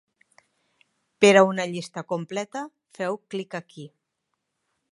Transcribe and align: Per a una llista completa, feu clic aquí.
Per 1.25 1.31
a 1.41 1.43
una 1.49 1.67
llista 1.73 2.03
completa, 2.13 2.63
feu 2.99 3.19
clic 3.35 3.55
aquí. 3.61 3.87